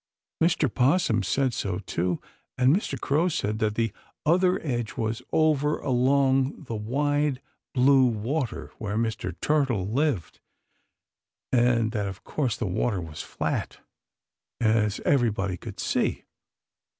Mr. 0.41 0.67
'Possum 0.67 1.21
said 1.21 1.53
so, 1.53 1.77
too; 1.77 2.19
and 2.57 2.75
Mr. 2.75 2.99
Crow 2.99 3.27
said 3.27 3.59
that 3.59 3.75
the 3.75 3.93
other 4.25 4.59
edge 4.65 4.97
was 4.97 5.21
over 5.31 5.77
along 5.77 6.63
the 6.63 6.73
wide, 6.75 7.39
blue 7.75 8.05
water, 8.07 8.71
where 8.79 8.97
Mr. 8.97 9.39
Turtle 9.41 9.87
lived, 9.87 10.39
and 11.51 11.91
that 11.91 12.07
of 12.07 12.23
course 12.23 12.57
the 12.57 12.65
water 12.65 12.99
was 12.99 13.21
flat, 13.21 13.77
as 14.59 14.99
everybody 15.01 15.55
could 15.55 15.79
see. 15.79 16.23